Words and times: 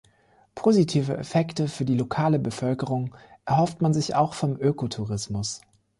Positive 0.55 1.15
Effekte 1.15 1.67
für 1.67 1.85
die 1.85 1.93
lokale 1.95 2.39
Bevölkerung 2.39 3.13
erhofft 3.45 3.83
man 3.83 3.93
sich 3.93 4.15
auch 4.15 4.33
vom 4.33 4.59
Ökotourismus. 4.59 5.61